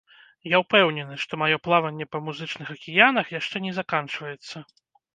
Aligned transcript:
Я 0.53 0.61
ўпэўнены, 0.63 1.17
што 1.25 1.33
маё 1.43 1.57
плаванне 1.69 2.09
па 2.15 2.23
музычных 2.31 2.75
акіянах 2.79 3.25
яшчэ 3.39 3.57
не 3.71 3.79
заканчваецца. 3.81 4.69